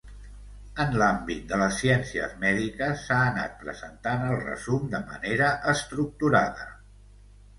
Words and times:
En 0.83 0.95
l'àmbit 1.01 1.43
de 1.51 1.57
les 1.61 1.75
ciències 1.81 2.31
mèdiques 2.45 3.03
s'ha 3.09 3.19
anat 3.27 3.53
presentant 3.65 4.25
el 4.29 4.35
resum 4.47 4.89
de 4.95 5.01
manera 5.13 5.53
estructurada. 5.75 6.67